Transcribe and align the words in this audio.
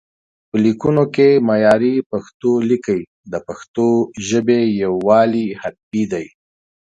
په 0.49 0.55
ليکونو 0.63 1.03
کې 1.15 1.27
معياري 1.47 1.93
پښتو 2.11 2.51
ليکئ، 2.69 3.01
د 3.31 3.33
پښتو 3.47 3.87
ژبې 4.29 4.59
يووالي 4.83 5.47
حتمي 5.61 6.03
دی 6.11 6.27